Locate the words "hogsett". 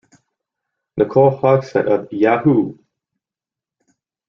1.43-1.85